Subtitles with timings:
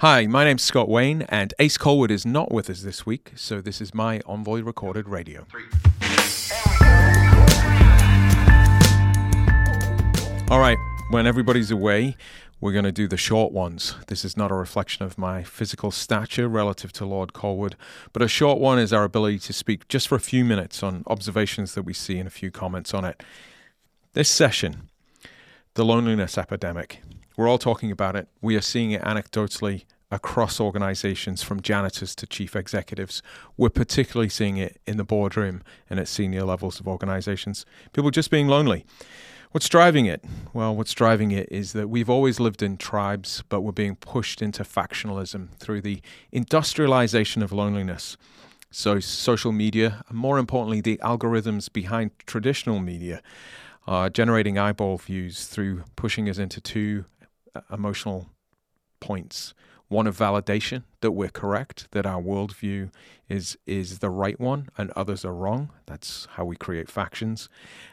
[0.00, 3.62] Hi, my name's Scott Wayne, and Ace Colwood is not with us this week, so
[3.62, 5.46] this is my Envoy recorded radio.
[10.50, 10.76] All right,
[11.08, 12.14] when everybody's away,
[12.60, 13.94] we're going to do the short ones.
[14.08, 17.72] This is not a reflection of my physical stature relative to Lord Colwood,
[18.12, 21.04] but a short one is our ability to speak just for a few minutes on
[21.06, 23.22] observations that we see and a few comments on it.
[24.12, 24.90] This session,
[25.72, 27.00] the loneliness epidemic.
[27.36, 28.28] We're all talking about it.
[28.40, 33.22] We are seeing it anecdotally across organizations from janitors to chief executives.
[33.58, 37.66] We're particularly seeing it in the boardroom and at senior levels of organizations.
[37.92, 38.86] People just being lonely.
[39.50, 40.24] What's driving it?
[40.54, 44.40] Well, what's driving it is that we've always lived in tribes, but we're being pushed
[44.40, 46.00] into factionalism through the
[46.32, 48.16] industrialization of loneliness.
[48.70, 53.22] So, social media, and more importantly, the algorithms behind traditional media,
[53.86, 57.04] are generating eyeball views through pushing us into two
[57.70, 58.30] emotional
[59.00, 59.54] points
[59.88, 62.90] one of validation that we're correct, that our worldview
[63.28, 65.70] is is the right one and others are wrong.
[65.86, 67.48] That's how we create factions.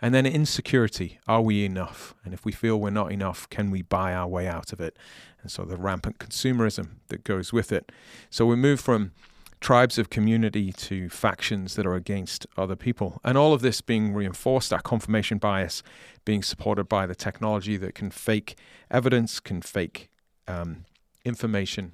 [0.00, 1.18] And then insecurity.
[1.26, 2.14] Are we enough?
[2.24, 4.98] And if we feel we're not enough, can we buy our way out of it?
[5.42, 7.90] And so the rampant consumerism that goes with it.
[8.28, 9.12] So we move from
[9.60, 13.20] tribes of community to factions that are against other people.
[13.24, 15.82] And all of this being reinforced, our confirmation bias
[16.24, 18.56] being supported by the technology that can fake
[18.90, 20.10] evidence, can fake
[20.46, 20.84] um,
[21.24, 21.92] information,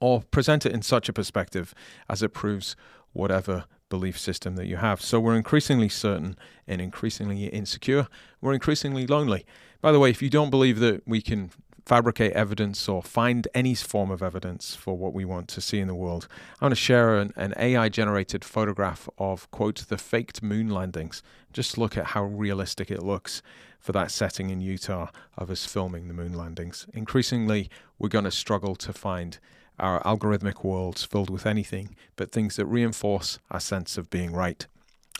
[0.00, 1.74] or present it in such a perspective
[2.08, 2.76] as it proves
[3.12, 5.00] whatever belief system that you have.
[5.00, 6.36] So we're increasingly certain
[6.66, 8.08] and increasingly insecure.
[8.40, 9.46] We're increasingly lonely.
[9.80, 11.50] By the way, if you don't believe that we can
[11.84, 15.88] fabricate evidence or find any form of evidence for what we want to see in
[15.88, 16.26] the world,
[16.60, 21.22] I want to share an, an AI generated photograph of, quote, the faked moon landings.
[21.52, 23.42] Just look at how realistic it looks
[23.78, 26.86] for that setting in Utah of us filming the moon landings.
[26.94, 27.68] Increasingly,
[27.98, 29.38] we're going to struggle to find
[29.78, 34.66] our algorithmic worlds filled with anything but things that reinforce our sense of being right.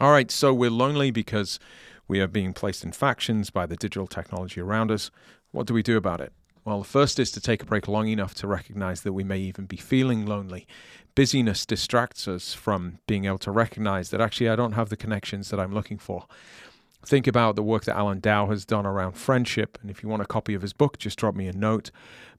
[0.01, 1.59] All right, so we're lonely because
[2.09, 5.11] we are being placed in factions by the digital technology around us.
[5.53, 6.33] What do we do about it?
[6.65, 9.39] Well, the first is to take a break long enough to recognize that we may
[9.39, 10.67] even be feeling lonely.
[11.15, 15.51] Busyness distracts us from being able to recognize that actually I don't have the connections
[15.51, 16.27] that I'm looking for
[17.05, 19.79] think about the work that Alan Dow has done around friendship.
[19.81, 21.91] And if you want a copy of his book, just drop me a note.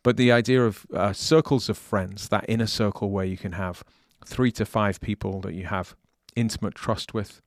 [0.04, 3.84] But the idea of uh, circles of friends, that inner circle where you can have
[4.26, 5.96] three to five people that you have
[6.36, 7.42] intimate trust with.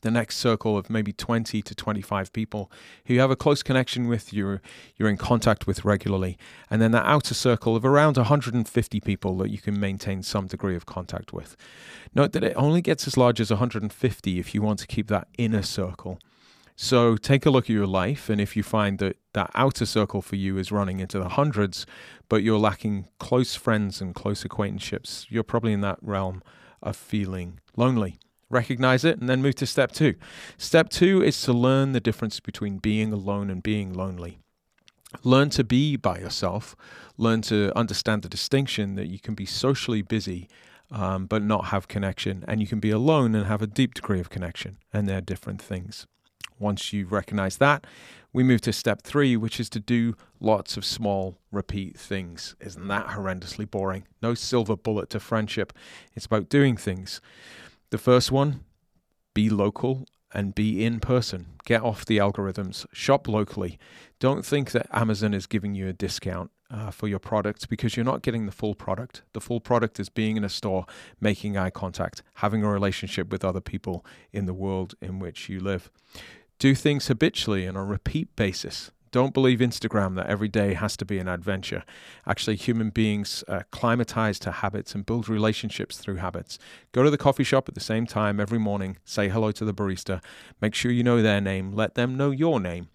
[0.00, 2.70] The next circle of maybe 20 to 25 people
[3.06, 4.60] who you have a close connection with, you're,
[4.96, 6.36] you're in contact with regularly.
[6.68, 10.76] And then that outer circle of around 150 people that you can maintain some degree
[10.76, 11.56] of contact with.
[12.14, 15.28] Note that it only gets as large as 150 if you want to keep that
[15.38, 16.18] inner circle.
[16.76, 20.20] So take a look at your life, and if you find that that outer circle
[20.20, 21.86] for you is running into the hundreds,
[22.28, 26.42] but you're lacking close friends and close acquaintanceships, you're probably in that realm
[26.82, 28.18] of feeling lonely.
[28.54, 30.14] Recognize it and then move to step two.
[30.56, 34.38] Step two is to learn the difference between being alone and being lonely.
[35.24, 36.76] Learn to be by yourself.
[37.18, 40.48] Learn to understand the distinction that you can be socially busy
[40.92, 44.20] um, but not have connection, and you can be alone and have a deep degree
[44.20, 46.06] of connection, and they're different things.
[46.60, 47.84] Once you recognize that,
[48.32, 52.54] we move to step three, which is to do lots of small, repeat things.
[52.60, 54.04] Isn't that horrendously boring?
[54.22, 55.72] No silver bullet to friendship.
[56.14, 57.20] It's about doing things.
[57.94, 58.64] The first one,
[59.34, 61.46] be local and be in person.
[61.64, 62.86] Get off the algorithms.
[62.92, 63.78] Shop locally.
[64.18, 68.04] Don't think that Amazon is giving you a discount uh, for your product because you're
[68.04, 69.22] not getting the full product.
[69.32, 70.86] The full product is being in a store,
[71.20, 75.60] making eye contact, having a relationship with other people in the world in which you
[75.60, 75.88] live.
[76.58, 78.90] Do things habitually on a repeat basis.
[79.14, 81.84] Don't believe Instagram that every day has to be an adventure.
[82.26, 86.58] Actually, human beings uh, climatize to habits and build relationships through habits.
[86.90, 89.72] Go to the coffee shop at the same time every morning, say hello to the
[89.72, 90.20] barista,
[90.60, 92.88] make sure you know their name, let them know your name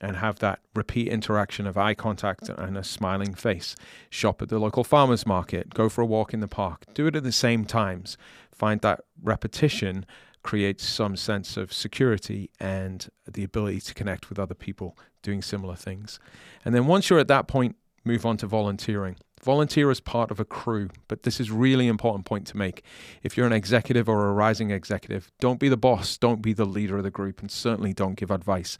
[0.00, 3.76] and have that repeat interaction of eye contact and a smiling face.
[4.08, 7.16] Shop at the local farmers market, go for a walk in the park, do it
[7.16, 8.16] at the same times.
[8.50, 10.06] Find that repetition
[10.46, 15.74] creates some sense of security and the ability to connect with other people doing similar
[15.74, 16.20] things.
[16.64, 19.16] And then once you're at that point, move on to volunteering.
[19.42, 22.84] Volunteer as part of a crew, but this is really important point to make.
[23.24, 26.64] If you're an executive or a rising executive, don't be the boss, don't be the
[26.64, 28.78] leader of the group, and certainly don't give advice.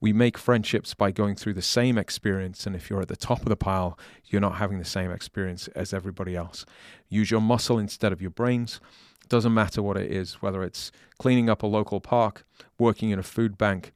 [0.00, 3.40] We make friendships by going through the same experience, and if you're at the top
[3.40, 6.64] of the pile, you're not having the same experience as everybody else.
[7.08, 8.80] Use your muscle instead of your brains.
[9.28, 12.44] Doesn't matter what it is, whether it's cleaning up a local park,
[12.78, 13.92] working in a food bank,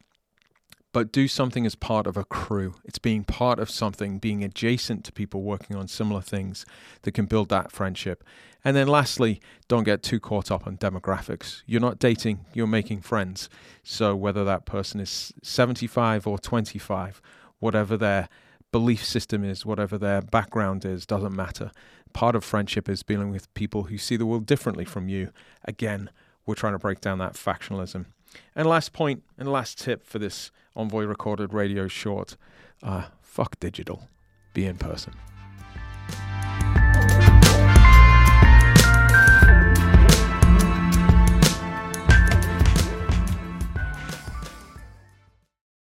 [0.93, 2.75] but do something as part of a crew.
[2.84, 6.67] It's being part of something, being adjacent to people working on similar things
[7.02, 8.23] that can build that friendship.
[8.64, 11.62] And then lastly, don't get too caught up on demographics.
[11.67, 13.49] You're not dating, you're making friends.
[13.82, 17.23] So whether that person is 75 or 25,
[17.58, 18.29] whatever their
[18.70, 21.73] belief system is, whatever their background is, doesn't matter.
[22.12, 25.31] Part of friendship is dealing with people who see the world differently from you.
[25.64, 26.11] Again,
[26.47, 28.06] we're trying to break down that factionalism.
[28.55, 32.37] And last point and last tip for this Envoy recorded radio short
[32.82, 34.09] uh, fuck digital,
[34.55, 35.14] be in person.